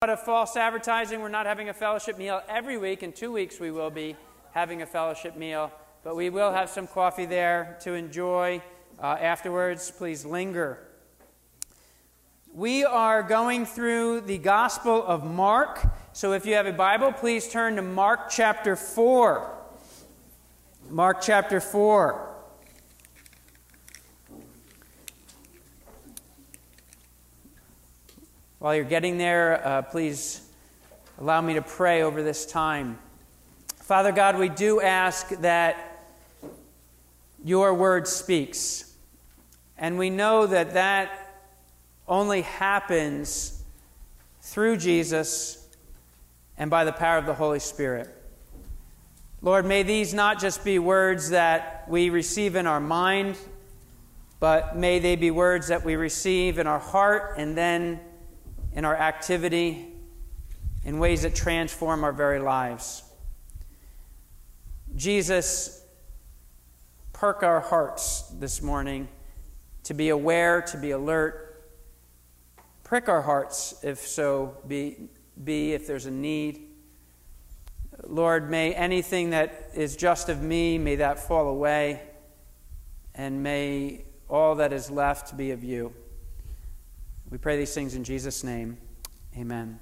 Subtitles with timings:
[0.00, 1.20] lot of false advertising.
[1.20, 3.02] We're not having a fellowship meal every week.
[3.02, 4.14] In two weeks, we will be
[4.52, 5.72] having a fellowship meal,
[6.04, 8.62] but we will have some coffee there to enjoy
[9.02, 9.90] uh, afterwards.
[9.90, 10.78] Please linger.
[12.54, 15.84] We are going through the Gospel of Mark.
[16.12, 19.52] So if you have a Bible, please turn to Mark chapter 4.
[20.90, 22.27] Mark chapter 4.
[28.60, 30.40] While you're getting there, uh, please
[31.20, 32.98] allow me to pray over this time.
[33.76, 36.04] Father God, we do ask that
[37.44, 38.92] your word speaks.
[39.76, 41.44] And we know that that
[42.08, 43.62] only happens
[44.40, 45.68] through Jesus
[46.56, 48.08] and by the power of the Holy Spirit.
[49.40, 53.36] Lord, may these not just be words that we receive in our mind,
[54.40, 58.00] but may they be words that we receive in our heart and then
[58.78, 59.88] in our activity
[60.84, 63.02] in ways that transform our very lives.
[64.94, 65.84] Jesus,
[67.12, 69.08] perk our hearts this morning
[69.82, 71.60] to be aware, to be alert.
[72.84, 75.08] Prick our hearts, if so be,
[75.42, 76.68] be if there's a need.
[78.06, 82.00] Lord, may anything that is just of me, may that fall away,
[83.12, 85.92] and may all that is left be of you.
[87.30, 88.78] We pray these things in Jesus' name.
[89.36, 89.78] Amen.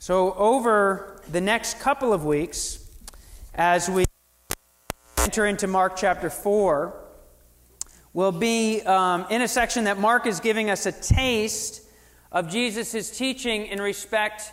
[0.00, 2.90] So, over the next couple of weeks,
[3.54, 4.04] as we
[5.18, 6.92] enter into Mark chapter 4,
[8.12, 11.82] we'll be um, in a section that Mark is giving us a taste
[12.32, 14.50] of Jesus' teaching in respect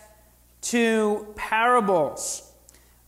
[0.62, 2.48] to parables,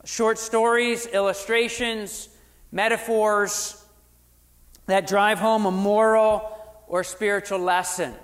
[0.04, 2.28] short stories, illustrations,
[2.72, 3.81] metaphors
[4.86, 8.14] that drive home a moral or spiritual lesson.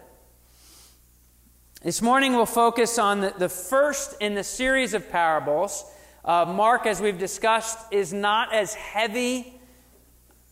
[1.82, 5.84] This morning we'll focus on the, the first in the series of parables.
[6.24, 9.60] Uh, Mark, as we've discussed, is not as heavy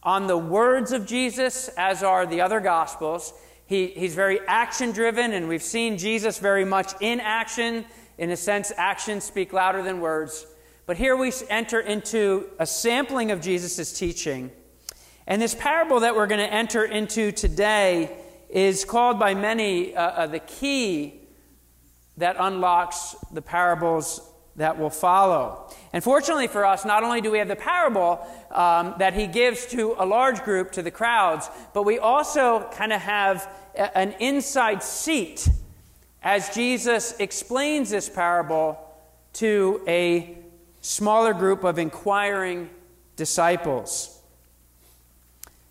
[0.03, 3.35] on the words of Jesus as are the other Gospels.
[3.67, 7.85] He, he's very action driven, and we've seen Jesus very much in action.
[8.17, 10.47] In a sense, actions speak louder than words.
[10.87, 14.53] But here we enter into a sampling of Jesus' teaching
[15.27, 18.17] and this parable that we're going to enter into today
[18.49, 21.21] is called by many uh, uh, the key
[22.17, 24.21] that unlocks the parables
[24.57, 25.69] that will follow.
[25.93, 29.67] And fortunately for us, not only do we have the parable um, that he gives
[29.67, 34.15] to a large group, to the crowds, but we also kind of have a, an
[34.21, 35.49] inside seat
[36.23, 38.79] as Jesus explains this parable
[39.35, 40.39] to a
[40.81, 42.71] smaller group of inquiring
[43.17, 44.16] disciples.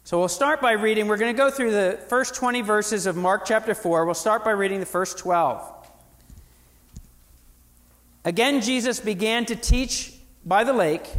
[0.06, 1.08] So we'll start by reading.
[1.08, 4.06] We're going to go through the first 20 verses of Mark chapter 4.
[4.06, 5.90] We'll start by reading the first 12.
[8.24, 10.14] Again, Jesus began to teach
[10.46, 11.10] by the lake.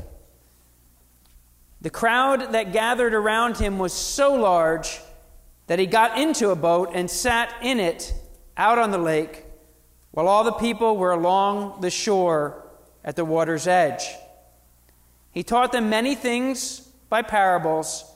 [1.81, 5.01] The crowd that gathered around him was so large
[5.67, 8.15] that he got into a boat and sat in it
[8.57, 9.43] out on the lake,
[10.13, 12.65] while all the people were along the shore
[13.05, 14.07] at the water's edge.
[15.33, 18.13] He taught them many things by parables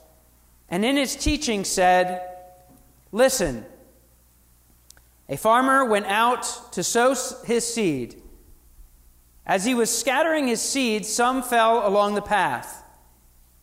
[0.71, 2.27] and in his teaching said,
[3.11, 3.65] Listen,
[5.27, 7.13] a farmer went out to sow
[7.45, 8.15] his seed.
[9.45, 12.83] As he was scattering his seed, some fell along the path,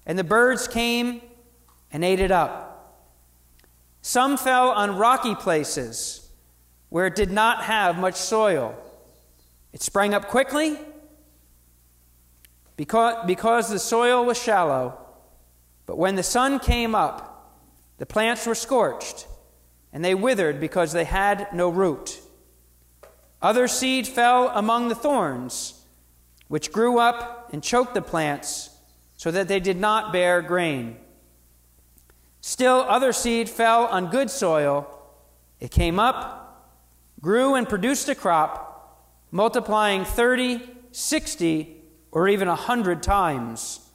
[0.04, 1.22] and the birds came
[1.90, 3.06] and ate it up.
[4.02, 6.28] Some fell on rocky places
[6.90, 8.74] where it did not have much soil.
[9.72, 10.78] It sprang up quickly
[12.76, 15.07] because, because the soil was shallow.
[15.88, 17.50] But when the sun came up,
[17.96, 19.26] the plants were scorched,
[19.90, 22.20] and they withered because they had no root.
[23.40, 25.86] Other seed fell among the thorns,
[26.48, 28.68] which grew up and choked the plants,
[29.16, 30.98] so that they did not bear grain.
[32.42, 34.86] Still, other seed fell on good soil.
[35.58, 36.70] It came up,
[37.22, 40.60] grew, and produced a crop, multiplying 30,
[40.92, 41.82] 60,
[42.12, 43.87] or even a 100 times.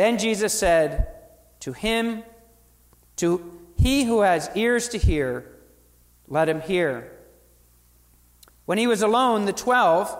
[0.00, 1.08] Then Jesus said,
[1.60, 2.22] To him,
[3.16, 5.44] to he who has ears to hear,
[6.26, 7.12] let him hear.
[8.64, 10.16] When he was alone, the twelve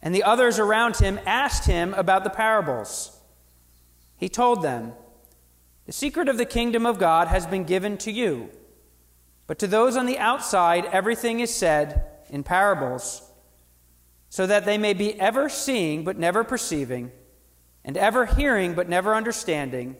[0.00, 3.20] and the others around him asked him about the parables.
[4.16, 4.94] He told them,
[5.84, 8.48] The secret of the kingdom of God has been given to you,
[9.46, 13.30] but to those on the outside, everything is said in parables,
[14.30, 17.12] so that they may be ever seeing but never perceiving
[17.84, 19.96] and ever hearing but never understanding.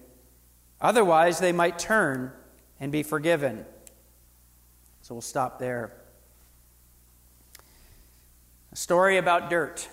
[0.81, 2.33] Otherwise, they might turn
[2.81, 3.65] and be forgiven.
[5.03, 5.93] So we'll stop there.
[8.73, 9.89] A story about dirt.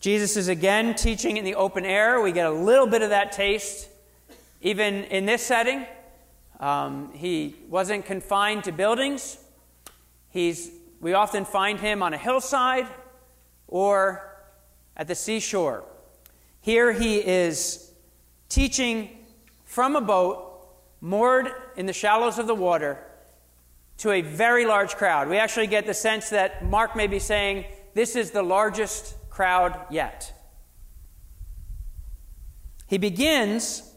[0.00, 2.20] Jesus is again teaching in the open air.
[2.20, 3.88] We get a little bit of that taste
[4.60, 5.86] even in this setting.
[6.58, 9.38] Um, he wasn't confined to buildings.
[10.30, 10.70] He's,
[11.00, 12.86] we often find him on a hillside
[13.68, 14.33] or
[14.96, 15.84] at the seashore.
[16.60, 17.92] Here he is
[18.48, 19.10] teaching
[19.64, 20.68] from a boat
[21.00, 22.98] moored in the shallows of the water
[23.98, 25.28] to a very large crowd.
[25.28, 27.64] We actually get the sense that Mark may be saying,
[27.94, 30.32] This is the largest crowd yet.
[32.86, 33.90] He begins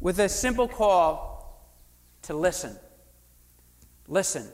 [0.00, 1.70] with a simple call
[2.22, 2.76] to listen.
[4.08, 4.48] Listen.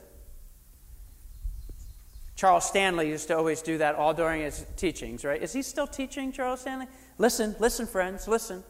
[2.41, 5.39] Charles Stanley used to always do that all during his teachings, right?
[5.39, 6.87] Is he still teaching, Charles Stanley?
[7.19, 8.63] Listen, listen, friends, listen.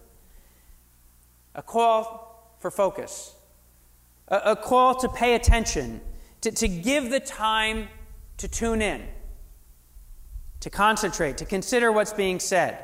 [1.55, 3.33] A call for focus,
[4.27, 6.01] a, a call to pay attention,
[6.41, 7.87] to, to give the time
[8.39, 9.07] to tune in,
[10.59, 12.77] to concentrate, to consider what's being said.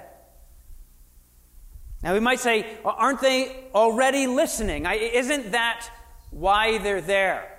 [2.01, 4.85] Now, we might say, aren't they already listening?
[4.85, 5.89] Isn't that
[6.29, 7.56] why they're there?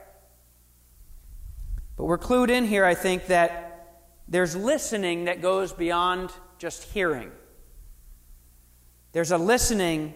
[1.98, 3.98] But we're clued in here, I think, that
[4.28, 7.32] there's listening that goes beyond just hearing.
[9.10, 10.14] There's a listening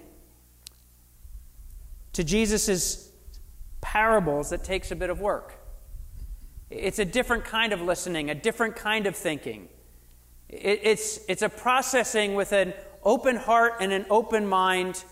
[2.13, 3.11] to Jesus'
[3.81, 5.59] parables that takes a bit of work.
[6.71, 9.69] It's a different kind of listening, a different kind of thinking.
[10.49, 15.03] It's, it's a processing with an open heart and an open mind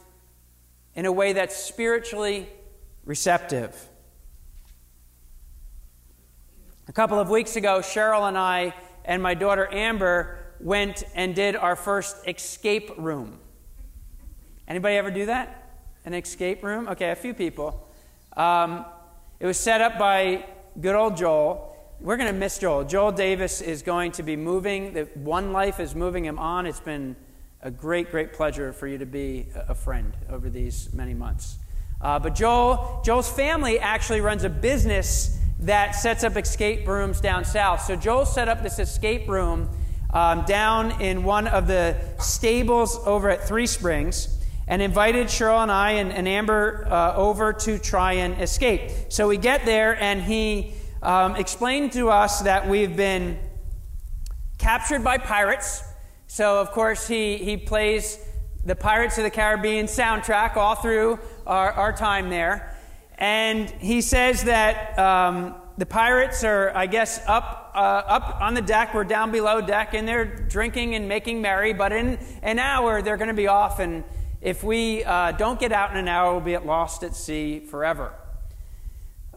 [0.95, 2.49] in a way that's spiritually
[3.05, 3.90] receptive.
[6.91, 11.55] A couple of weeks ago, Cheryl and I and my daughter Amber went and did
[11.55, 13.39] our first escape room.
[14.67, 15.71] Anybody ever do that?
[16.05, 16.89] An escape room?
[16.89, 17.87] Okay, a few people.
[18.37, 18.85] Um,
[19.39, 20.45] it was set up by
[20.81, 21.77] good old Joel.
[22.01, 22.83] We're going to miss Joel.
[22.83, 24.93] Joel Davis is going to be moving.
[24.93, 26.67] The One Life is moving him on.
[26.67, 27.15] It's been
[27.63, 31.59] a great, great pleasure for you to be a friend over these many months.
[32.01, 37.45] Uh, but Joel, Joel's family actually runs a business that sets up escape rooms down
[37.45, 37.83] south.
[37.83, 39.69] So Joel set up this escape room
[40.13, 45.71] um, down in one of the stables over at Three Springs and invited Cheryl and
[45.71, 48.91] I and, and Amber uh, over to try and escape.
[49.09, 53.39] So we get there, and he um, explained to us that we've been
[54.59, 55.83] captured by pirates
[56.31, 58.17] so, of course, he, he plays
[58.65, 62.70] the Pirates of the Caribbean soundtrack all through our, our time there.
[63.21, 68.63] And he says that um, the pirates are, I guess, up, uh, up on the
[68.63, 68.95] deck.
[68.95, 71.75] We're down below deck, and they're drinking and making merry.
[71.75, 73.79] But in an hour, they're going to be off.
[73.79, 74.05] And
[74.41, 77.61] if we uh, don't get out in an hour, we'll be at lost at sea
[77.61, 78.15] forever.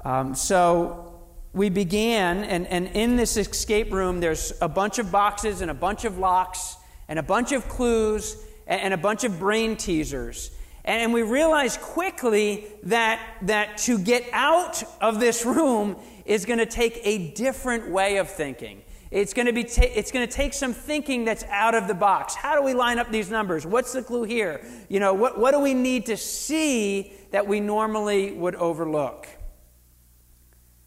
[0.05, 1.21] Um, so
[1.51, 5.73] we began, and, and in this escape room, there's a bunch of boxes and a
[5.73, 6.77] bunch of locks
[7.09, 10.51] and a bunch of clues and a bunch of brain teasers.
[10.85, 15.95] And we realized quickly that, that to get out of this room
[16.25, 18.81] is going to take a different way of thinking.
[19.09, 21.93] It's going, to be ta- it's going to take some thinking that's out of the
[21.93, 22.33] box.
[22.35, 23.65] How do we line up these numbers?
[23.65, 24.65] What's the clue here?
[24.89, 29.27] You know, what, what do we need to see that we normally would overlook?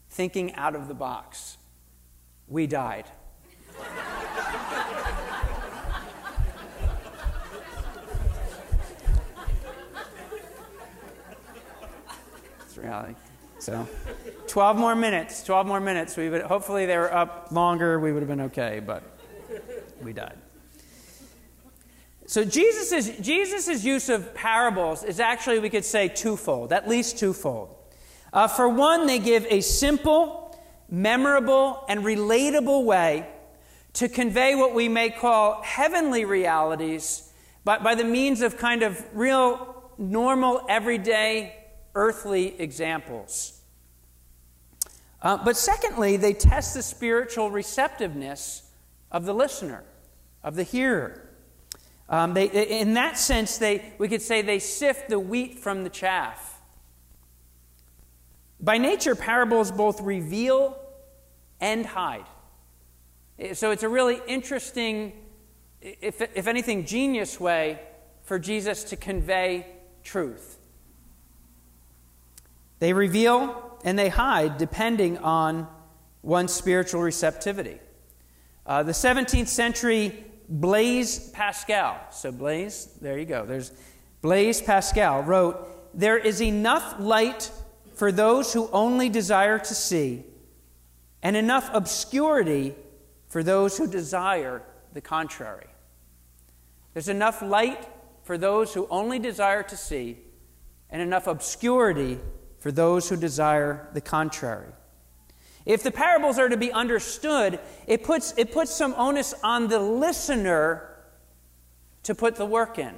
[0.09, 1.57] Thinking out of the box.
[2.47, 3.05] We died.
[12.77, 13.15] Reality.
[13.59, 13.87] So,
[14.47, 15.43] 12 more minutes.
[15.43, 16.15] 12 more minutes.
[16.15, 17.99] We would hopefully they were up longer.
[17.99, 19.03] We would have been okay, but
[20.01, 20.37] we died.
[22.29, 27.73] So Jesus' Jesus's use of parables is actually, we could say, twofold, at least twofold.
[28.33, 33.25] Uh, for one, they give a simple, memorable, and relatable way
[33.93, 37.31] to convey what we may call heavenly realities
[37.63, 41.56] by, by the means of kind of real, normal, everyday
[41.97, 43.59] earthly examples.
[45.21, 48.69] Uh, but secondly, they test the spiritual receptiveness
[49.11, 49.83] of the listener,
[50.43, 51.27] of the hearer.
[52.07, 55.89] Um, they, in that sense, they, we could say they sift the wheat from the
[55.89, 56.61] chaff.
[58.59, 60.77] By nature, parables both reveal
[61.59, 62.25] and hide.
[63.53, 65.13] So it's a really interesting,
[65.81, 67.79] if, if anything, genius way
[68.21, 69.65] for Jesus to convey
[70.03, 70.56] truth.
[72.79, 75.67] They reveal and they hide depending on
[76.21, 77.79] one's spiritual receptivity.
[78.65, 83.71] Uh, the 17th century Blaise Pascal, so Blaise, there you go, there's
[84.21, 87.51] Blaise Pascal wrote, There is enough light
[87.95, 90.23] for those who only desire to see,
[91.21, 92.75] and enough obscurity
[93.27, 94.61] for those who desire
[94.93, 95.67] the contrary.
[96.93, 97.87] There's enough light
[98.23, 100.17] for those who only desire to see,
[100.89, 102.19] and enough obscurity
[102.67, 104.67] for those who desire the contrary.
[105.65, 109.79] If the parables are to be understood, it puts, it puts some onus on the
[109.79, 110.89] listener
[112.03, 112.93] to put the work in,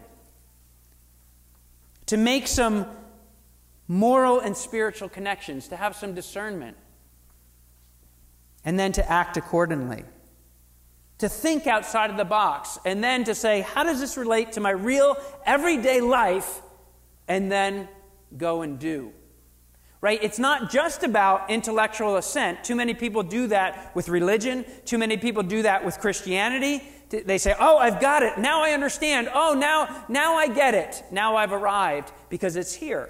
[2.07, 2.87] to make some
[3.87, 6.75] moral and spiritual connections, to have some discernment,
[8.65, 10.03] and then to act accordingly.
[11.19, 14.61] To think outside of the box, and then to say, how does this relate to
[14.61, 16.59] my real everyday life?
[17.27, 17.87] And then
[18.35, 19.13] go and do.
[20.01, 20.19] Right?
[20.23, 22.63] It's not just about intellectual assent.
[22.63, 24.65] Too many people do that with religion.
[24.85, 26.83] Too many people do that with Christianity.
[27.09, 28.37] They say, "Oh, I've got it.
[28.37, 29.29] Now I understand.
[29.33, 31.03] Oh, now now I get it.
[31.11, 33.09] Now I've arrived because it's here."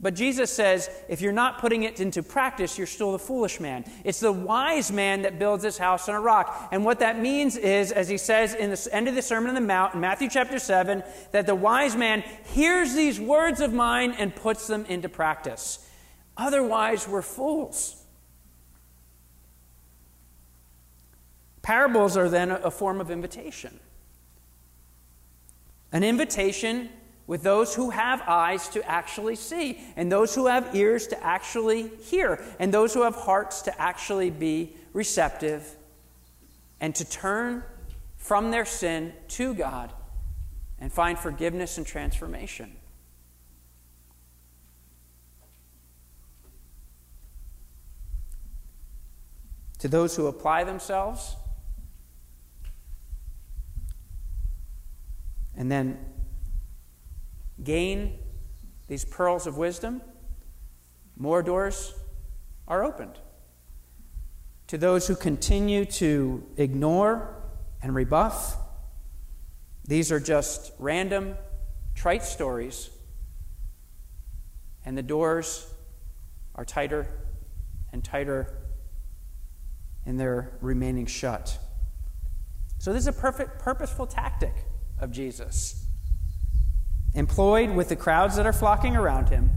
[0.00, 3.84] But Jesus says, if you're not putting it into practice, you're still the foolish man.
[4.04, 6.68] It's the wise man that builds his house on a rock.
[6.70, 9.56] And what that means is, as he says in the end of the Sermon on
[9.56, 11.02] the Mount, in Matthew chapter 7,
[11.32, 12.22] that the wise man
[12.54, 15.84] hears these words of mine and puts them into practice.
[16.36, 17.96] Otherwise, we're fools.
[21.62, 23.80] Parables are then a form of invitation.
[25.90, 26.88] An invitation
[27.28, 31.88] with those who have eyes to actually see, and those who have ears to actually
[31.98, 35.76] hear, and those who have hearts to actually be receptive
[36.80, 37.62] and to turn
[38.16, 39.92] from their sin to God
[40.80, 42.74] and find forgiveness and transformation.
[49.80, 51.36] To those who apply themselves,
[55.54, 55.98] and then
[57.62, 58.18] gain
[58.86, 60.00] these pearls of wisdom,
[61.16, 61.94] more doors
[62.66, 63.18] are opened.
[64.68, 67.42] To those who continue to ignore
[67.82, 68.56] and rebuff,
[69.86, 71.36] these are just random,
[71.94, 72.90] trite stories,
[74.84, 75.66] and the doors
[76.54, 77.08] are tighter
[77.92, 78.58] and tighter,
[80.04, 81.58] and they're remaining shut.
[82.78, 84.54] So, this is a perfect, purposeful tactic
[85.00, 85.87] of Jesus
[87.14, 89.50] employed with the crowds that are flocking around him.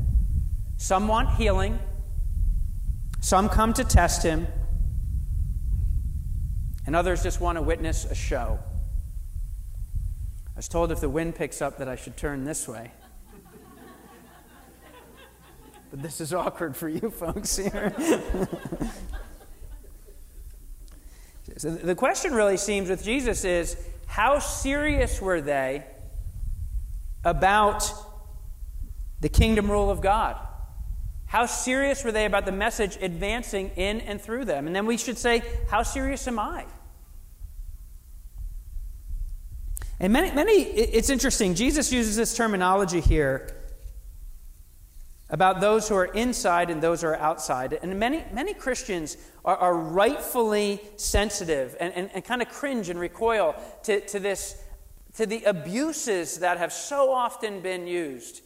[0.78, 1.80] Some want healing,
[3.20, 4.48] some come to test him,
[6.86, 8.60] and others just want to witness a show.
[10.48, 12.92] I was told if the wind picks up that I should turn this way.
[15.92, 17.94] but this is awkward for you folks here.
[21.58, 23.78] so the question really seems with Jesus is
[24.08, 25.86] how serious were they
[27.24, 27.92] about
[29.20, 30.38] the kingdom rule of God?
[31.28, 34.68] How serious were they about the message advancing in and through them?
[34.68, 36.66] And then we should say, How serious am I?
[40.02, 41.54] And many, many, it's interesting.
[41.54, 43.56] Jesus uses this terminology here
[45.30, 47.80] about those who are inside and those who are outside.
[47.82, 53.00] And many, many Christians are, are rightfully sensitive and, and, and kind of cringe and
[53.00, 54.62] recoil to, to this
[55.16, 58.42] to the abuses that have so often been used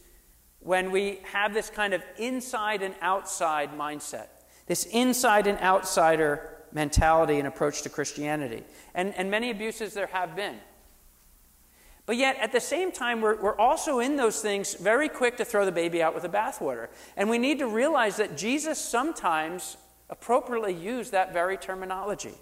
[0.60, 4.26] when we have this kind of inside and outside mindset,
[4.66, 8.64] this inside and outsider mentality and approach to Christianity.
[8.94, 10.56] And, and many abuses there have been.
[12.04, 15.44] But yet, at the same time, we're, we're also in those things very quick to
[15.44, 16.88] throw the baby out with the bathwater.
[17.16, 19.76] And we need to realize that Jesus sometimes
[20.08, 22.34] appropriately used that very terminology.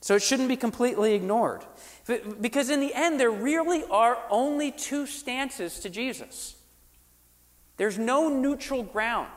[0.00, 1.64] So it shouldn't be completely ignored.
[2.06, 6.56] Because in the end, there really are only two stances to Jesus.
[7.76, 9.32] There's no neutral ground.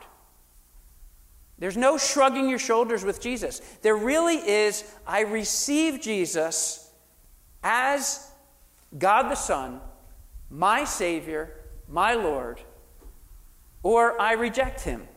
[1.58, 3.60] There's no shrugging your shoulders with Jesus.
[3.82, 6.90] There really is I receive Jesus
[7.62, 8.30] as
[8.96, 9.80] God the Son,
[10.50, 11.54] my Savior,
[11.88, 12.60] my Lord,
[13.82, 15.08] or I reject Him.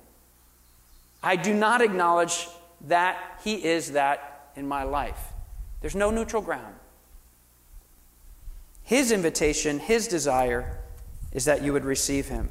[1.22, 2.48] I do not acknowledge
[2.88, 5.20] that He is that in my life.
[5.81, 6.75] There's no neutral ground.
[8.91, 10.77] His invitation, his desire,
[11.31, 12.50] is that you would receive him.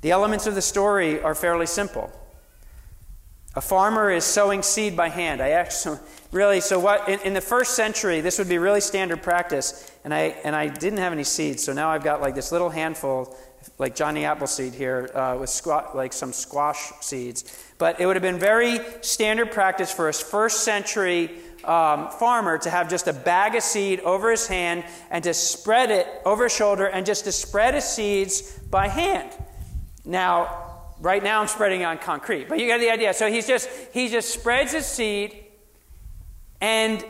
[0.00, 2.10] The elements of the story are fairly simple.
[3.54, 5.42] A farmer is sowing seed by hand.
[5.42, 5.98] I actually
[6.32, 10.14] really so what in, in, the first century this would be really standard practice, and
[10.14, 13.36] I and I didn't have any seeds, so now I've got like this little handful,
[13.76, 17.62] like Johnny Appleseed here, uh, with like some squash seeds.
[17.76, 21.30] But it would have been very standard practice for a first century
[21.64, 25.90] um, farmer to have just a bag of seed over his hand and to spread
[25.90, 29.30] it over his shoulder and just to spread his seeds by hand.
[30.04, 33.14] Now, right now I'm spreading on concrete, but you get the idea.
[33.14, 35.44] So he's just he just spreads his seed,
[36.60, 37.04] and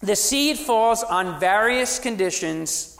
[0.00, 2.98] the seed falls on various conditions,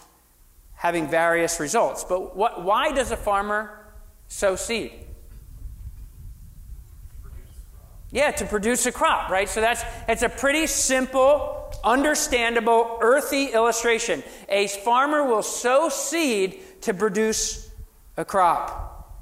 [0.75, 2.05] having various results.
[2.05, 3.87] But what, why does a farmer
[4.29, 5.04] sow seed?
[8.15, 9.49] Yeah, to produce a crop, right?
[9.49, 14.23] So that's it's a pretty simple, understandable, earthy illustration.
[14.49, 17.69] A farmer will sow seed to produce
[18.17, 19.21] a crop.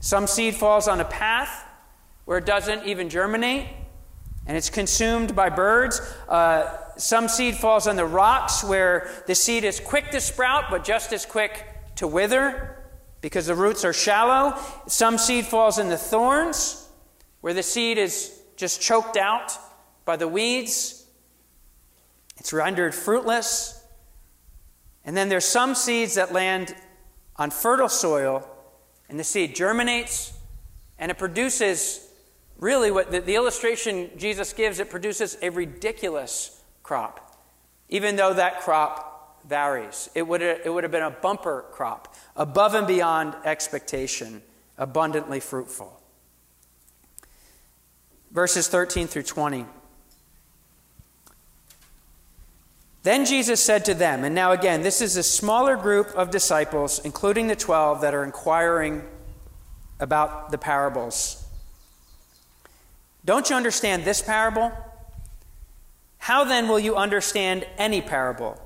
[0.00, 1.66] Some seed falls on a path
[2.26, 3.68] where it doesn't even germinate
[4.46, 6.02] and it's consumed by birds.
[6.28, 10.84] Uh, some seed falls on the rocks where the seed is quick to sprout but
[10.84, 11.66] just as quick
[11.96, 12.84] to wither
[13.22, 14.58] because the roots are shallow.
[14.86, 16.82] Some seed falls in the thorns
[17.44, 19.52] where the seed is just choked out
[20.06, 21.04] by the weeds,
[22.38, 23.84] it's rendered fruitless.
[25.04, 26.74] And then there's some seeds that land
[27.36, 28.48] on fertile soil,
[29.10, 30.32] and the seed germinates,
[30.98, 32.08] and it produces
[32.56, 37.36] really what the, the illustration Jesus gives, it produces a ridiculous crop,
[37.90, 40.08] even though that crop varies.
[40.14, 44.40] It would, it would have been a bumper crop, above and beyond expectation,
[44.78, 46.00] abundantly fruitful
[48.34, 49.64] verses 13 through 20.
[53.04, 56.98] Then Jesus said to them, and now again, this is a smaller group of disciples,
[57.04, 59.02] including the 12, that are inquiring
[60.00, 61.46] about the parables.
[63.24, 64.72] Don't you understand this parable?
[66.18, 68.60] How then will you understand any parable?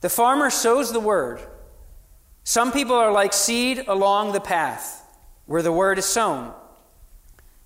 [0.00, 1.40] The farmer sows the word.
[2.42, 5.02] Some people are like seed along the path
[5.44, 6.54] where the word is sown.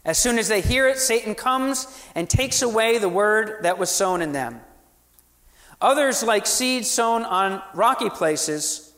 [0.05, 3.91] As soon as they hear it, Satan comes and takes away the word that was
[3.91, 4.61] sown in them.
[5.81, 8.93] Others, like seed sown on rocky places,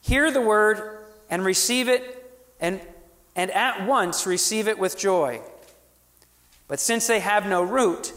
[0.00, 2.80] hear the word and receive it, and,
[3.34, 5.40] and at once receive it with joy.
[6.68, 8.12] But since they have no root,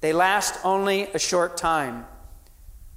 [0.00, 2.06] they last only a short time.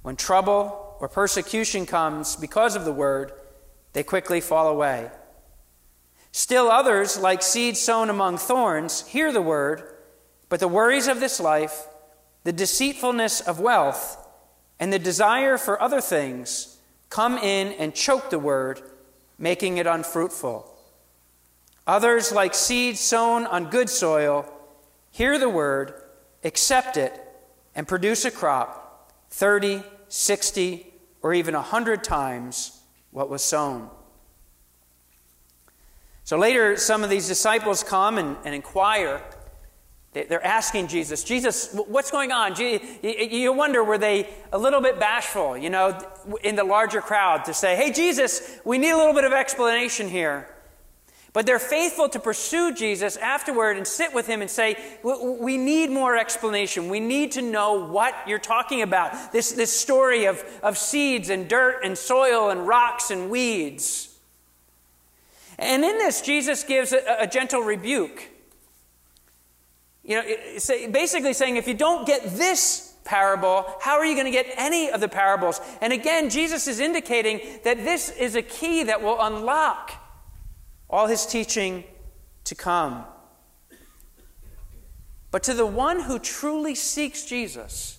[0.02, 3.32] When trouble or persecution comes because of the word,
[3.92, 5.10] they quickly fall away.
[6.36, 9.84] Still others, like seed sown among thorns, hear the word,
[10.48, 11.86] but the worries of this life,
[12.42, 14.16] the deceitfulness of wealth,
[14.80, 18.82] and the desire for other things come in and choke the word,
[19.38, 20.76] making it unfruitful.
[21.86, 24.52] Others, like seed sown on good soil,
[25.12, 25.94] hear the word,
[26.42, 27.16] accept it,
[27.76, 32.80] and produce a crop 30, 60, or even a 100 times
[33.12, 33.88] what was sown.
[36.24, 39.22] So later, some of these disciples come and, and inquire.
[40.14, 42.54] They're asking Jesus, Jesus, what's going on?
[42.56, 45.98] You wonder, were they a little bit bashful, you know,
[46.44, 50.08] in the larger crowd to say, hey, Jesus, we need a little bit of explanation
[50.08, 50.48] here.
[51.34, 55.90] But they're faithful to pursue Jesus afterward and sit with him and say, We need
[55.90, 56.88] more explanation.
[56.88, 59.32] We need to know what you're talking about.
[59.32, 64.13] This, this story of, of seeds and dirt and soil and rocks and weeds.
[65.58, 68.30] And in this, Jesus gives a, a gentle rebuke.
[70.02, 74.30] You know, basically saying, if you don't get this parable, how are you going to
[74.30, 75.60] get any of the parables?
[75.80, 79.92] And again, Jesus is indicating that this is a key that will unlock
[80.90, 81.84] all his teaching
[82.44, 83.04] to come.
[85.30, 87.93] But to the one who truly seeks Jesus,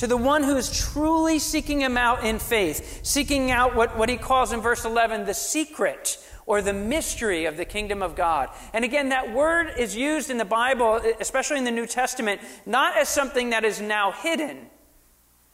[0.00, 4.08] to the one who is truly seeking him out in faith, seeking out what, what
[4.08, 8.48] he calls in verse 11 the secret or the mystery of the kingdom of God.
[8.72, 12.96] And again, that word is used in the Bible, especially in the New Testament, not
[12.96, 14.70] as something that is now hidden,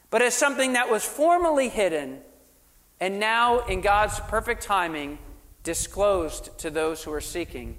[0.09, 2.21] but as something that was formerly hidden
[3.01, 5.19] and now, in God's perfect timing,
[5.63, 7.75] disclosed to those who are seeking.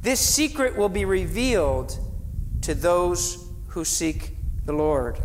[0.00, 1.98] This secret will be revealed
[2.60, 4.35] to those who seek
[4.66, 5.18] the Lord.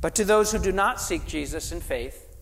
[0.00, 2.36] But to those who do not seek Jesus in faith,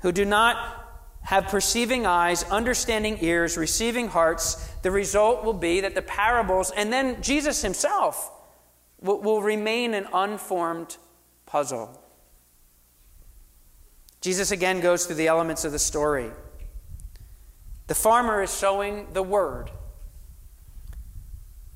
[0.00, 0.86] who do not
[1.22, 6.92] have perceiving eyes, understanding ears, receiving hearts, the result will be that the parables, and
[6.92, 8.30] then Jesus himself,
[9.00, 10.96] will, will remain an unformed
[11.46, 12.02] puzzle.
[14.20, 16.30] Jesus again goes through the elements of the story.
[17.86, 19.70] The farmer is sowing the word.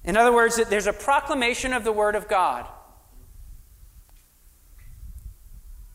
[0.04, 2.66] In other words, there's a proclamation of the word of God.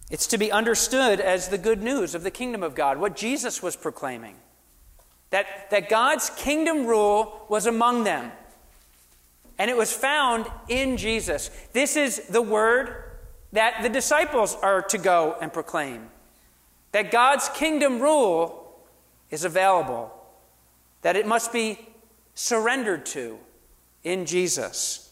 [0.09, 3.61] It's to be understood as the good news of the kingdom of God, what Jesus
[3.61, 4.35] was proclaiming.
[5.29, 8.31] That, that God's kingdom rule was among them.
[9.59, 11.51] And it was found in Jesus.
[11.73, 13.03] This is the word
[13.51, 16.09] that the disciples are to go and proclaim.
[16.91, 18.79] That God's kingdom rule
[19.29, 20.11] is available,
[21.01, 21.87] that it must be
[22.33, 23.37] surrendered to
[24.03, 25.11] in Jesus.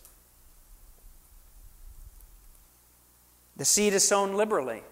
[3.58, 4.84] The seed is sown liberally.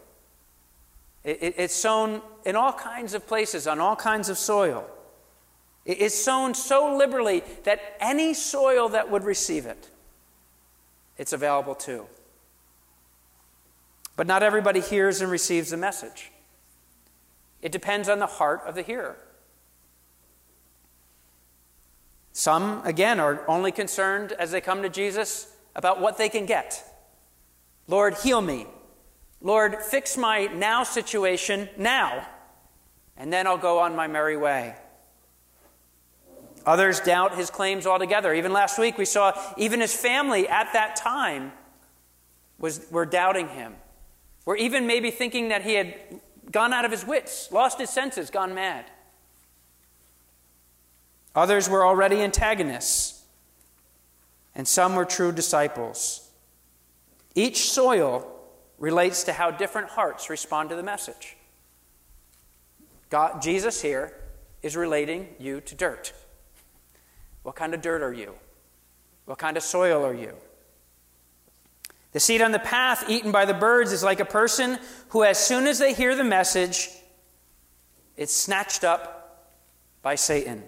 [1.25, 4.88] It, it, it's sown in all kinds of places, on all kinds of soil.
[5.83, 9.89] It is sown so liberally that any soil that would receive it,
[11.17, 12.05] it's available to.
[14.15, 16.31] But not everybody hears and receives the message.
[17.61, 19.17] It depends on the heart of the hearer.
[22.33, 26.83] Some, again, are only concerned as they come to Jesus about what they can get.
[27.88, 28.67] Lord, heal me.
[29.45, 32.25] Lord, fix my now situation now,
[33.15, 34.73] and then I'll go on my merry way.
[36.65, 38.34] Others doubt his claims altogether.
[38.34, 41.51] Even last week, we saw even his family at that time
[42.58, 43.75] was, were doubting him.
[44.45, 45.93] Were even maybe thinking that he had
[46.51, 48.86] gone out of his wits, lost his senses, gone mad.
[51.36, 53.25] Others were already antagonists,
[54.55, 56.31] and some were true disciples.
[57.36, 58.31] Each soil
[58.77, 61.38] relates to how different hearts respond to the message.
[63.09, 64.13] God, Jesus here
[64.61, 66.13] is relating you to dirt.
[67.43, 68.33] What kind of dirt are you?
[69.25, 70.33] What kind of soil are you?
[72.11, 75.38] The seed on the path eaten by the birds is like a person who, as
[75.38, 76.89] soon as they hear the message,
[78.15, 79.51] it's snatched up
[80.01, 80.63] by Satan.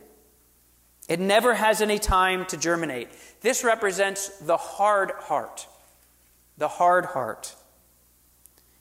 [1.08, 3.08] It never has any time to germinate.
[3.42, 5.68] This represents the hard heart.
[6.58, 7.56] The hard heart.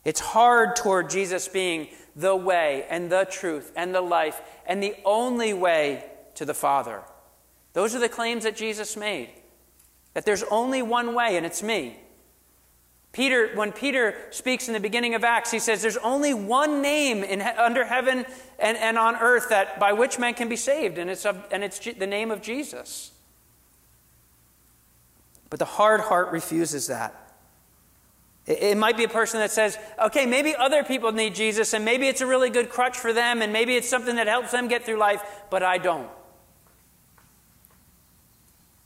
[0.06, 4.94] It's hard toward Jesus being the way and the truth and the life and the
[5.04, 6.04] only way
[6.36, 7.02] to the Father.
[7.72, 9.30] Those are the claims that Jesus made
[10.14, 11.96] that there's only one way, and it's me.
[13.12, 17.24] Peter, when Peter speaks in the beginning of Acts, he says there's only one name
[17.24, 18.24] in, under heaven
[18.60, 21.64] and, and on earth that by which man can be saved, and it's, of, and
[21.64, 23.10] it's the name of Jesus.
[25.50, 27.25] But the hard heart refuses that.
[28.46, 32.06] It might be a person that says, okay, maybe other people need Jesus, and maybe
[32.06, 34.84] it's a really good crutch for them, and maybe it's something that helps them get
[34.84, 36.08] through life, but I don't.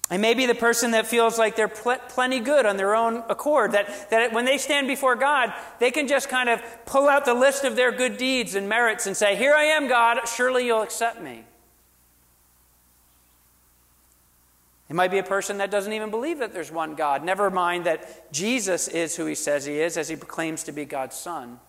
[0.09, 3.73] And maybe the person that feels like they're pl- plenty good on their own accord,
[3.73, 7.35] that, that when they stand before God, they can just kind of pull out the
[7.35, 10.83] list of their good deeds and merits and say, Here I am, God, surely you'll
[10.83, 11.45] accept me.
[14.91, 17.25] It might be a person that doesn't even believe that there's one God.
[17.25, 20.85] Never mind that Jesus is who he says he is, as he claims to be
[20.85, 21.61] God's Son.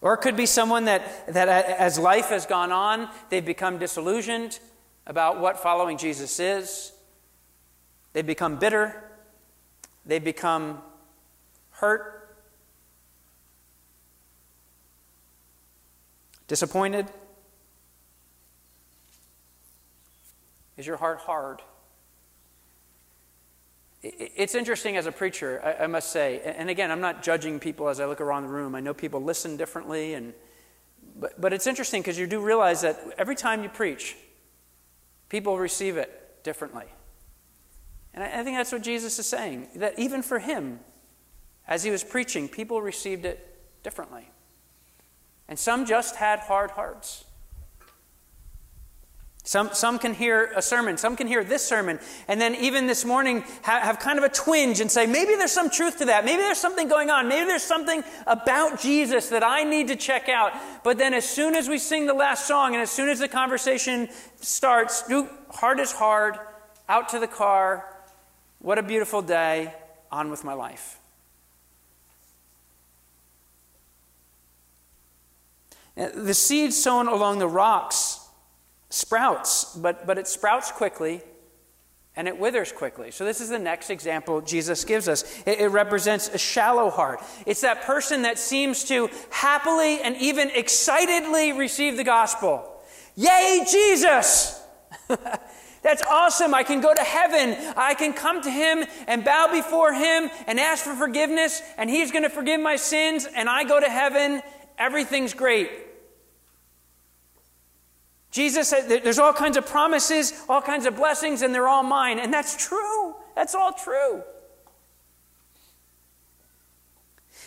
[0.00, 4.58] Or it could be someone that, that as life has gone on, they've become disillusioned
[5.06, 6.92] about what following Jesus is.
[8.12, 9.04] They've become bitter.
[10.04, 10.82] They've become
[11.70, 12.34] hurt,
[16.48, 17.06] disappointed.
[20.78, 21.60] Is your heart hard?
[24.00, 27.98] It's interesting as a preacher, I must say, and again, I'm not judging people as
[27.98, 28.76] I look around the room.
[28.76, 30.34] I know people listen differently, and,
[31.18, 34.16] but, but it's interesting because you do realize that every time you preach,
[35.28, 36.84] people receive it differently.
[38.14, 40.78] And I think that's what Jesus is saying, that even for him,
[41.66, 44.30] as he was preaching, people received it differently.
[45.48, 47.24] And some just had hard hearts.
[49.48, 53.06] Some, some can hear a sermon, some can hear this sermon, and then even this
[53.06, 56.26] morning have, have, kind of a twinge and say, maybe there's some truth to that.
[56.26, 57.28] Maybe there's something going on.
[57.28, 60.52] Maybe there's something about Jesus that I need to check out.
[60.84, 63.26] But then as soon as we sing the last song and as soon as the
[63.26, 65.10] conversation starts,
[65.48, 66.36] heart is hard,
[66.86, 67.86] out to the car,
[68.58, 69.72] what a beautiful day,
[70.12, 70.98] on with my life.
[75.96, 78.17] Uh, the seed sown along the rocks
[78.90, 81.22] sprouts, but, but it sprouts quickly
[82.18, 83.12] and it withers quickly.
[83.12, 85.40] So, this is the next example Jesus gives us.
[85.46, 87.20] It, it, represents a shallow heart.
[87.46, 92.82] It's that person that seems to happily and even excitedly receive the gospel.
[93.14, 94.60] Yay, Jesus!
[95.82, 96.54] That's awesome.
[96.54, 97.56] I can go to heaven.
[97.76, 102.10] I can come to Him and bow before Him and ask for forgiveness, and He's
[102.10, 104.42] going to forgive my sins, and I go to heaven.
[104.76, 105.70] Everything's great.
[108.30, 112.18] Jesus said there's all kinds of promises, all kinds of blessings, and they're all mine.
[112.18, 113.14] And that's true.
[113.34, 114.22] That's all true.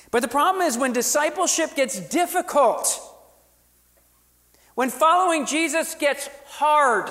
[0.10, 3.00] But the problem is when discipleship gets difficult,
[4.76, 7.10] when following Jesus gets hard,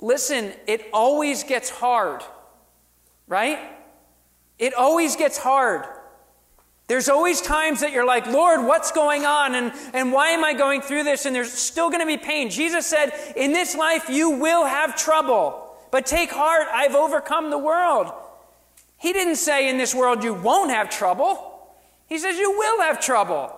[0.00, 2.22] listen, it always gets hard,
[3.28, 3.58] right?
[4.58, 5.84] It always gets hard.
[6.88, 9.54] There's always times that you're like, Lord, what's going on?
[9.54, 11.26] And, and why am I going through this?
[11.26, 12.48] And there's still going to be pain.
[12.48, 17.58] Jesus said, In this life, you will have trouble, but take heart, I've overcome the
[17.58, 18.10] world.
[18.96, 21.74] He didn't say, In this world, you won't have trouble.
[22.06, 23.54] He says, You will have trouble.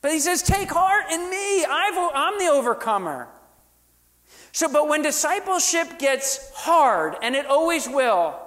[0.00, 1.64] But he says, Take heart in me.
[1.64, 3.26] i I'm the overcomer.
[4.52, 8.40] So, but when discipleship gets hard, and it always will,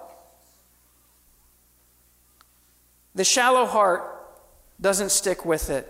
[3.20, 4.02] The shallow heart
[4.80, 5.86] doesn't stick with it.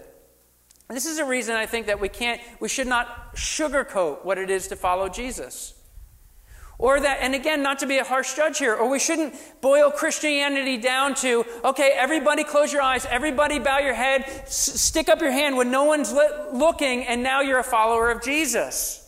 [0.88, 4.50] This is a reason I think that we can't, we should not sugarcoat what it
[4.50, 5.76] is to follow Jesus.
[6.80, 9.92] Or that, and again, not to be a harsh judge here, or we shouldn't boil
[9.92, 15.22] Christianity down to, okay, everybody close your eyes, everybody bow your head, s- stick up
[15.22, 19.08] your hand when no one's li- looking, and now you're a follower of Jesus.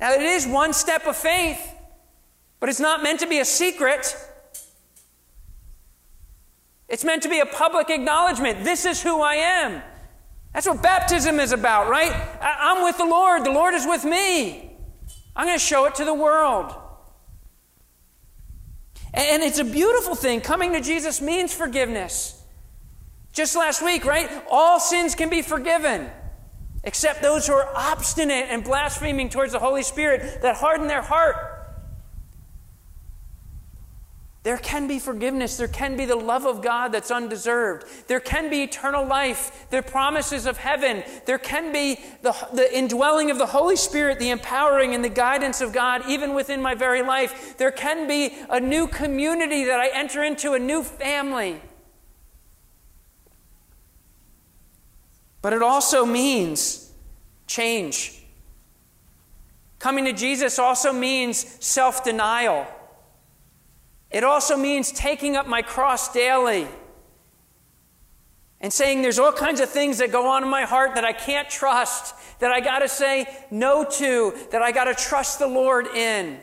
[0.00, 1.64] Now, it is one step of faith,
[2.58, 4.12] but it's not meant to be a secret.
[6.88, 8.64] It's meant to be a public acknowledgement.
[8.64, 9.82] This is who I am.
[10.52, 12.12] That's what baptism is about, right?
[12.40, 13.44] I'm with the Lord.
[13.44, 14.76] The Lord is with me.
[15.34, 16.74] I'm going to show it to the world.
[19.12, 20.40] And it's a beautiful thing.
[20.40, 22.40] Coming to Jesus means forgiveness.
[23.32, 24.30] Just last week, right?
[24.50, 26.08] All sins can be forgiven,
[26.84, 31.53] except those who are obstinate and blaspheming towards the Holy Spirit that harden their heart.
[34.44, 35.56] There can be forgiveness.
[35.56, 37.86] There can be the love of God that's undeserved.
[38.08, 41.02] There can be eternal life, the promises of heaven.
[41.24, 45.62] There can be the, the indwelling of the Holy Spirit, the empowering and the guidance
[45.62, 47.56] of God, even within my very life.
[47.56, 51.62] There can be a new community that I enter into, a new family.
[55.40, 56.92] But it also means
[57.46, 58.22] change.
[59.78, 62.66] Coming to Jesus also means self denial.
[64.14, 66.68] It also means taking up my cross daily
[68.60, 71.12] and saying there's all kinds of things that go on in my heart that I
[71.12, 75.48] can't trust, that I got to say no to, that I got to trust the
[75.48, 76.38] Lord in.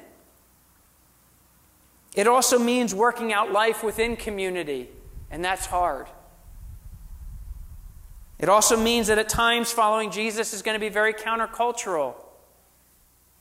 [2.13, 4.89] It also means working out life within community,
[5.31, 6.07] and that's hard.
[8.37, 12.15] It also means that at times following Jesus is going to be very countercultural.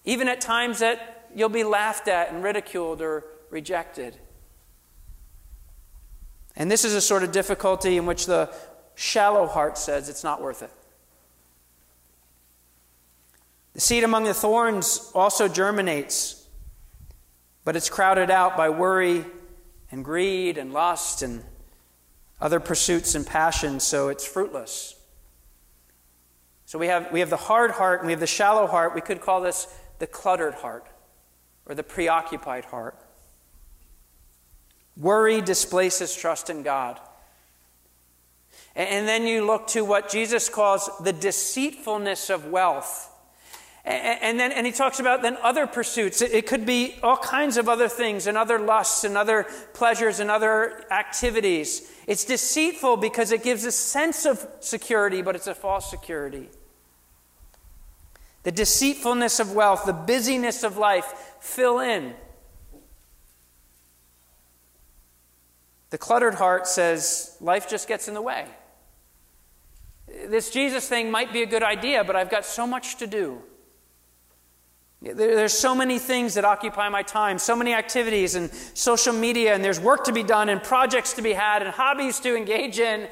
[0.04, 4.16] Even at times that you'll be laughed at and ridiculed or rejected.
[6.56, 8.52] And this is a sort of difficulty in which the
[8.94, 10.70] shallow heart says it's not worth it.
[13.74, 16.46] The seed among the thorns also germinates,
[17.64, 19.24] but it's crowded out by worry
[19.90, 21.44] and greed and lust and
[22.40, 24.96] other pursuits and passions, so it's fruitless.
[26.66, 28.94] So we have, we have the hard heart and we have the shallow heart.
[28.94, 29.66] We could call this
[29.98, 30.86] the cluttered heart
[31.66, 32.96] or the preoccupied heart.
[35.00, 37.00] Worry displaces trust in God.
[38.76, 43.08] And then you look to what Jesus calls the deceitfulness of wealth.
[43.84, 46.20] And then and he talks about then other pursuits.
[46.20, 50.30] It could be all kinds of other things and other lusts and other pleasures and
[50.30, 51.90] other activities.
[52.06, 56.50] It's deceitful because it gives a sense of security, but it's a false security.
[58.42, 62.14] The deceitfulness of wealth, the busyness of life, fill in.
[65.90, 68.46] The cluttered heart says, life just gets in the way.
[70.26, 73.42] This Jesus thing might be a good idea, but I've got so much to do.
[75.02, 79.64] There's so many things that occupy my time, so many activities and social media, and
[79.64, 83.08] there's work to be done, and projects to be had, and hobbies to engage in.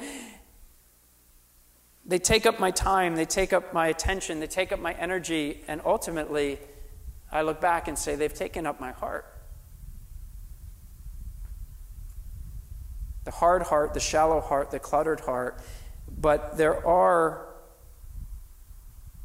[2.05, 5.63] They take up my time, they take up my attention, they take up my energy,
[5.67, 6.59] and ultimately,
[7.31, 9.25] I look back and say, they've taken up my heart.
[13.29, 15.61] The hard heart, the shallow heart, the cluttered heart.
[16.19, 17.45] But there are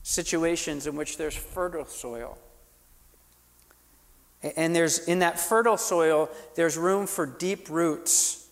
[0.02, 2.36] situations in which there's fertile soil.
[4.58, 8.46] And there's in that fertile soil, there's room for deep roots.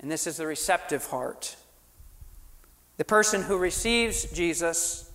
[0.00, 1.54] And this is the receptive heart.
[2.96, 5.08] The person who receives Jesus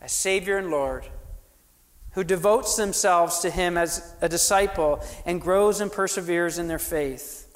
[0.00, 1.06] as Savior and Lord,
[2.14, 7.47] who devotes themselves to Him as a disciple and grows and perseveres in their faith.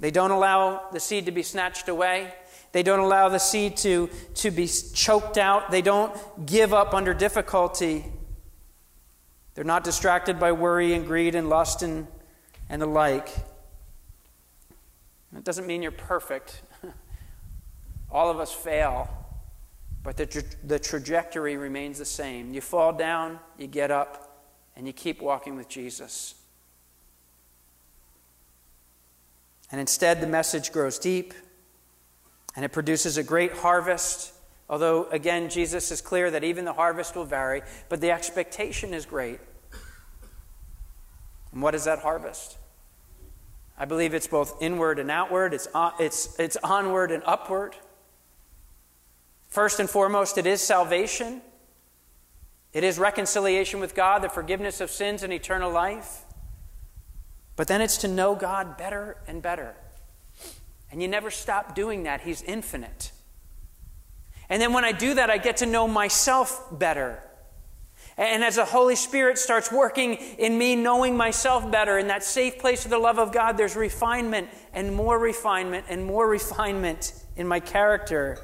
[0.00, 2.32] They don't allow the seed to be snatched away.
[2.72, 5.70] They don't allow the seed to, to be choked out.
[5.70, 6.14] They don't
[6.46, 8.04] give up under difficulty.
[9.54, 12.06] They're not distracted by worry and greed and lust and,
[12.68, 13.28] and the like.
[15.32, 16.62] That doesn't mean you're perfect.
[18.10, 19.10] All of us fail.
[20.04, 22.54] but the, tra- the trajectory remains the same.
[22.54, 26.34] You fall down, you get up, and you keep walking with Jesus.
[29.70, 31.34] And instead, the message grows deep
[32.56, 34.32] and it produces a great harvest.
[34.68, 39.06] Although, again, Jesus is clear that even the harvest will vary, but the expectation is
[39.06, 39.40] great.
[41.52, 42.58] And what is that harvest?
[43.78, 47.76] I believe it's both inward and outward, it's, on, it's, it's onward and upward.
[49.48, 51.40] First and foremost, it is salvation.
[52.72, 56.24] It is reconciliation with God, the forgiveness of sins, and eternal life.
[57.58, 59.74] But then it's to know God better and better.
[60.92, 62.20] And you never stop doing that.
[62.20, 63.10] He's infinite.
[64.48, 67.20] And then when I do that, I get to know myself better.
[68.16, 72.60] And as the Holy Spirit starts working in me, knowing myself better, in that safe
[72.60, 77.48] place of the love of God, there's refinement and more refinement and more refinement in
[77.48, 78.38] my character.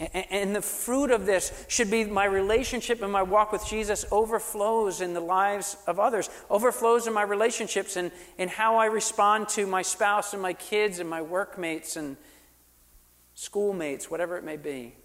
[0.00, 5.00] And the fruit of this should be my relationship and my walk with Jesus overflows
[5.00, 9.68] in the lives of others, overflows in my relationships and in how I respond to
[9.68, 12.16] my spouse and my kids and my workmates and
[13.36, 14.96] schoolmates, whatever it may be.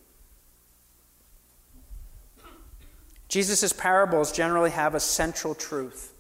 [3.28, 6.16] Jesus' parables generally have a central truth.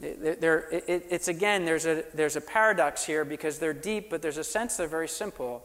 [0.00, 4.76] It's again, there's a, there's a paradox here because they're deep, but there's a sense
[4.76, 5.64] they're very simple.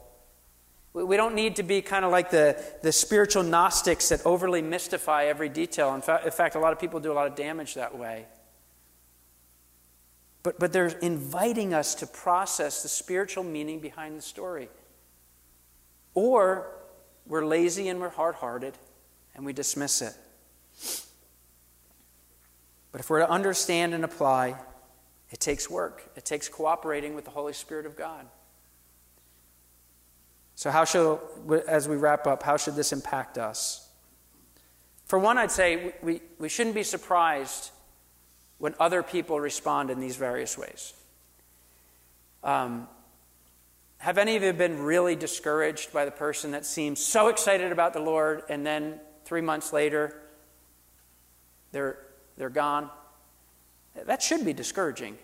[0.92, 5.26] We don't need to be kind of like the, the spiritual Gnostics that overly mystify
[5.26, 5.94] every detail.
[5.94, 8.26] In fact, in fact, a lot of people do a lot of damage that way.
[10.42, 14.68] But, but they're inviting us to process the spiritual meaning behind the story.
[16.14, 16.74] Or
[17.26, 18.74] we're lazy and we're hard hearted
[19.36, 20.14] and we dismiss it.
[22.90, 24.56] But if we're to understand and apply,
[25.30, 28.26] it takes work, it takes cooperating with the Holy Spirit of God.
[30.60, 31.18] So, how should,
[31.66, 33.88] as we wrap up, how should this impact us?
[35.06, 37.70] For one, I'd say we, we shouldn't be surprised
[38.58, 40.92] when other people respond in these various ways.
[42.44, 42.88] Um,
[43.96, 47.94] have any of you been really discouraged by the person that seems so excited about
[47.94, 50.14] the Lord and then three months later
[51.72, 51.96] they're,
[52.36, 52.90] they're gone?
[54.04, 55.16] That should be discouraging.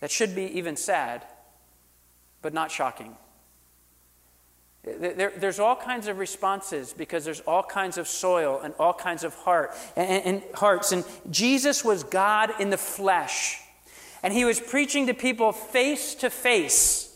[0.00, 1.24] That should be even sad,
[2.42, 3.16] but not shocking.
[4.82, 9.24] There, there's all kinds of responses because there's all kinds of soil and all kinds
[9.24, 10.92] of heart and, and hearts.
[10.92, 13.60] And Jesus was God in the flesh,
[14.22, 17.06] and he was preaching to people face to face.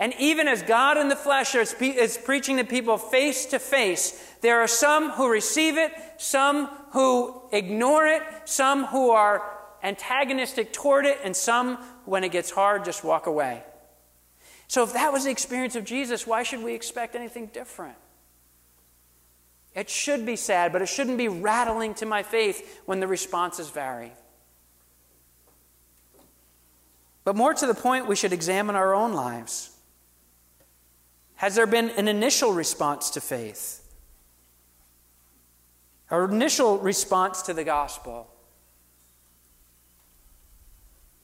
[0.00, 4.36] And even as God in the flesh is, is preaching to people face to face,
[4.40, 9.42] there are some who receive it, some who ignore it, some who are
[9.82, 13.64] antagonistic toward it, and some, when it gets hard, just walk away.
[14.68, 17.96] So, if that was the experience of Jesus, why should we expect anything different?
[19.74, 23.70] It should be sad, but it shouldn't be rattling to my faith when the responses
[23.70, 24.12] vary.
[27.24, 29.70] But more to the point, we should examine our own lives.
[31.36, 33.84] Has there been an initial response to faith?
[36.10, 38.30] Our initial response to the gospel?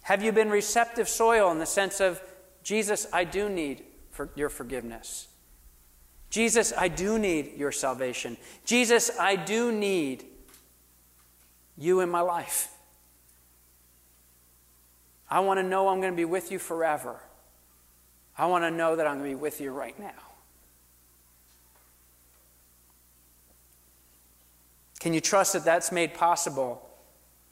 [0.02, 2.22] Have you been receptive soil in the sense of
[2.64, 5.28] Jesus, I do need for your forgiveness.
[6.30, 8.36] Jesus, I do need your salvation.
[8.64, 10.24] Jesus, I do need
[11.78, 12.72] you in my life.
[15.30, 17.20] I want to know I'm going to be with you forever.
[18.36, 20.12] I want to know that I'm going to be with you right now.
[25.00, 26.88] Can you trust that that's made possible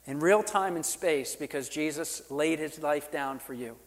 [0.05, 3.77] in real time and space because Jesus laid his life down for you?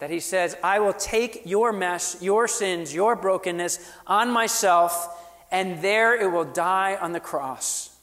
[0.00, 5.06] That he says, I will take your mess, your sins, your brokenness on myself,
[5.50, 7.96] and there it will die on the cross.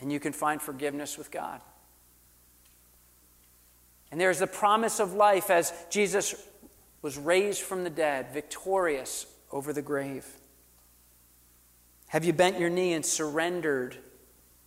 [0.00, 1.60] And you can find forgiveness with God.
[4.10, 6.34] And there's the promise of life as Jesus
[7.02, 10.26] was raised from the dead, victorious over the grave.
[12.08, 13.96] Have you bent your knee and surrendered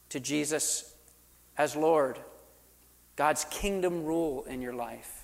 [0.10, 0.94] to Jesus
[1.58, 2.20] as Lord?
[3.16, 5.21] God's kingdom rule in your life.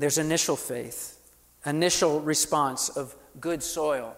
[0.00, 1.18] There's initial faith,
[1.66, 4.16] initial response of good soil.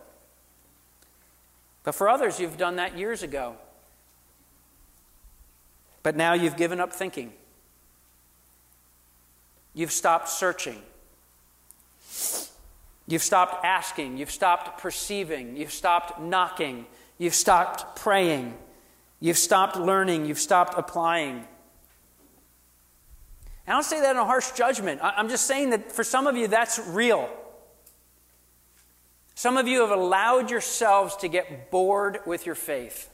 [1.83, 3.57] But for others, you've done that years ago.
[6.05, 7.33] But now you've given up thinking.
[9.75, 10.81] You've stopped searching.
[13.09, 14.19] You've stopped asking.
[14.19, 15.57] You've stopped perceiving.
[15.57, 16.87] You've stopped knocking.
[17.19, 18.57] You've stopped praying.
[19.19, 20.27] You've stopped learning.
[20.27, 21.45] You've stopped applying.
[23.67, 25.01] I don't say that in a harsh judgment.
[25.03, 27.31] I'm just saying that for some of you, that's real.
[29.35, 33.09] Some of you have allowed yourselves to get bored with your faith.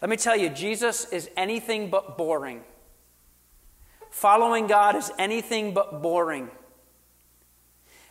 [0.00, 2.62] Let me tell you, Jesus is anything but boring.
[4.10, 6.50] Following God is anything but boring.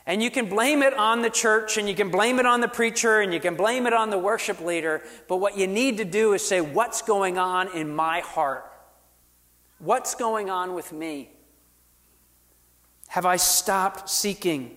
[0.05, 2.67] And you can blame it on the church, and you can blame it on the
[2.67, 5.03] preacher, and you can blame it on the worship leader.
[5.27, 8.68] But what you need to do is say, What's going on in my heart?
[9.79, 11.29] What's going on with me?
[13.07, 14.75] Have I stopped seeking?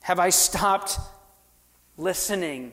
[0.00, 0.98] Have I stopped
[1.96, 2.72] listening?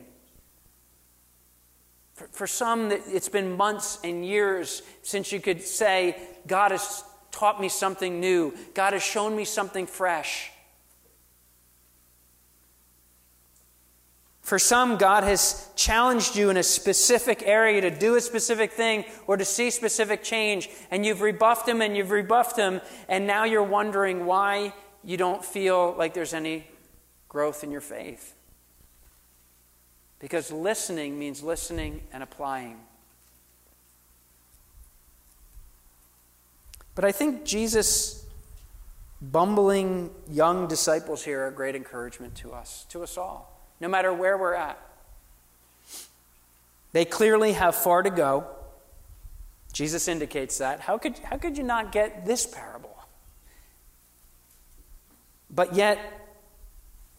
[2.14, 7.60] For, for some, it's been months and years since you could say, God has taught
[7.60, 10.50] me something new, God has shown me something fresh.
[14.44, 19.06] For some, God has challenged you in a specific area to do a specific thing
[19.26, 23.44] or to see specific change, and you've rebuffed Him and you've rebuffed Him, and now
[23.44, 26.66] you're wondering why you don't feel like there's any
[27.26, 28.34] growth in your faith.
[30.18, 32.80] Because listening means listening and applying.
[36.94, 38.26] But I think Jesus'
[39.22, 44.12] bumbling young disciples here are a great encouragement to us, to us all no matter
[44.12, 44.78] where we're at.
[46.92, 48.46] They clearly have far to go.
[49.72, 50.80] Jesus indicates that.
[50.80, 52.96] How could, how could you not get this parable?
[55.50, 55.98] But yet,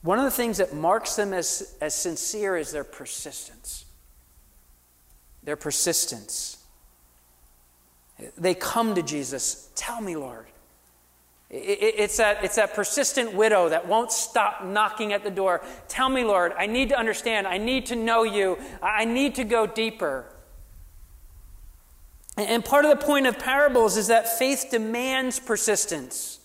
[0.01, 3.85] one of the things that marks them as, as sincere is their persistence.
[5.43, 6.63] Their persistence.
[8.37, 9.69] They come to Jesus.
[9.75, 10.45] Tell me, Lord.
[11.49, 15.61] It's that, it's that persistent widow that won't stop knocking at the door.
[15.87, 17.47] Tell me, Lord, I need to understand.
[17.47, 18.57] I need to know you.
[18.81, 20.25] I need to go deeper.
[22.37, 26.39] And part of the point of parables is that faith demands persistence.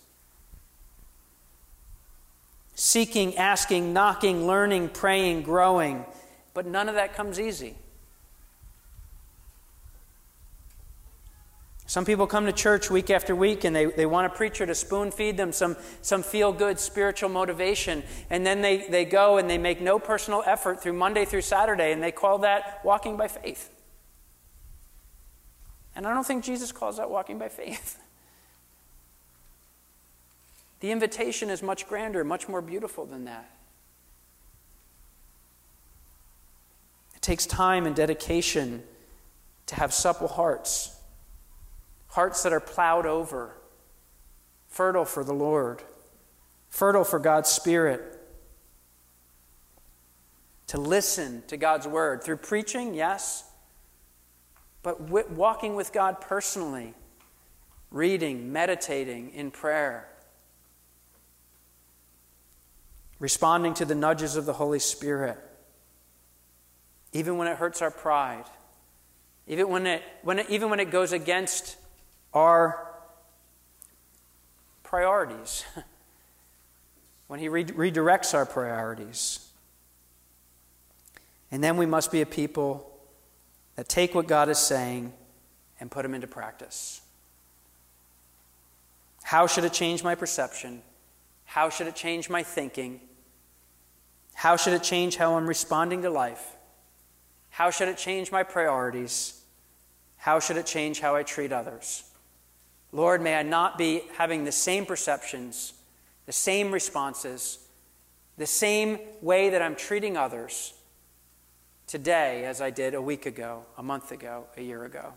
[2.75, 6.05] Seeking, asking, knocking, learning, praying, growing.
[6.53, 7.75] But none of that comes easy.
[11.91, 14.73] Some people come to church week after week and they, they want a preacher to
[14.73, 18.03] spoon feed them some, some feel good spiritual motivation.
[18.29, 21.91] And then they, they go and they make no personal effort through Monday through Saturday,
[21.91, 23.69] and they call that walking by faith.
[25.93, 27.99] And I don't think Jesus calls that walking by faith.
[30.79, 33.51] The invitation is much grander, much more beautiful than that.
[37.15, 38.81] It takes time and dedication
[39.67, 40.97] to have supple hearts
[42.11, 43.55] hearts that are plowed over,
[44.67, 45.81] fertile for the Lord,
[46.69, 48.19] fertile for God's Spirit.
[50.67, 53.43] To listen to God's Word through preaching, yes,
[54.83, 55.01] but
[55.31, 56.93] walking with God personally,
[57.91, 60.07] reading, meditating in prayer,
[63.19, 65.37] responding to the nudges of the Holy Spirit,
[67.13, 68.45] even when it hurts our pride,
[69.47, 71.77] even when it, when it, even when it goes against
[72.33, 72.87] our
[74.83, 75.63] priorities,
[77.27, 79.47] when He re- redirects our priorities.
[81.51, 82.91] And then we must be a people
[83.75, 85.13] that take what God is saying
[85.79, 87.01] and put them into practice.
[89.23, 90.81] How should it change my perception?
[91.45, 93.01] How should it change my thinking?
[94.33, 96.55] How should it change how I'm responding to life?
[97.49, 99.41] How should it change my priorities?
[100.17, 102.03] How should it change how I treat others?
[102.91, 105.73] Lord, may I not be having the same perceptions,
[106.25, 107.59] the same responses,
[108.37, 110.73] the same way that I'm treating others
[111.87, 115.13] today as I did a week ago, a month ago, a year ago.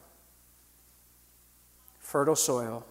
[1.98, 2.86] Fertile soil.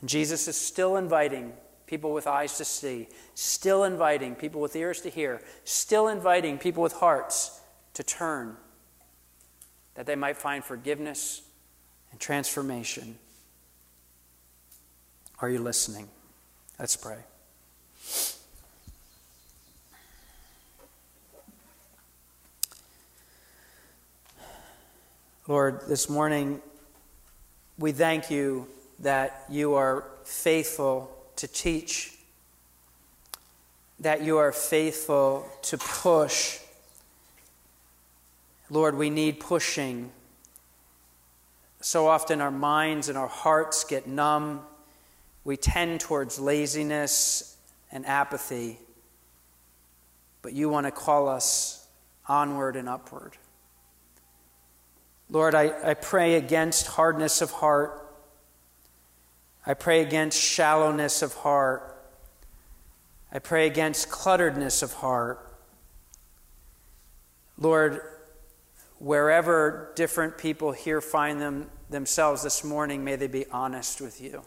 [0.00, 1.52] And Jesus is still inviting
[1.86, 6.82] people with eyes to see, still inviting people with ears to hear, still inviting people
[6.82, 7.60] with hearts
[7.94, 8.56] to turn,
[9.94, 11.42] that they might find forgiveness
[12.22, 13.18] transformation.
[15.40, 16.08] Are you listening?
[16.78, 17.18] Let's pray.
[25.48, 26.62] Lord, this morning
[27.76, 28.68] we thank you
[29.00, 32.16] that you are faithful to teach,
[33.98, 36.60] that you are faithful to push.
[38.70, 40.12] Lord, we need pushing.
[41.82, 44.60] So often our minds and our hearts get numb.
[45.42, 47.56] We tend towards laziness
[47.90, 48.78] and apathy.
[50.42, 51.84] But you want to call us
[52.28, 53.36] onward and upward.
[55.28, 58.08] Lord, I, I pray against hardness of heart.
[59.66, 62.00] I pray against shallowness of heart.
[63.32, 65.52] I pray against clutteredness of heart.
[67.58, 68.02] Lord,
[69.02, 74.42] wherever different people here find them themselves this morning, may they be honest with you.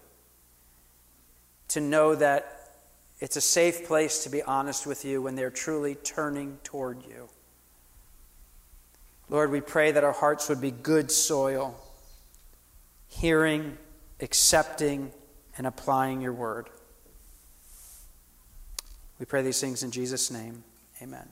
[1.70, 2.72] To know that
[3.20, 7.28] it's a safe place to be honest with you when they're truly turning toward you.
[9.30, 11.76] Lord, we pray that our hearts would be good soil,
[13.10, 13.78] hearing,
[14.22, 15.12] accepting,
[15.58, 16.70] and applying your word.
[19.20, 20.64] We pray these things in Jesus' name.
[21.02, 21.28] Amen.